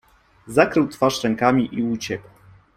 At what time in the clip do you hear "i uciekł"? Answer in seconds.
1.75-2.27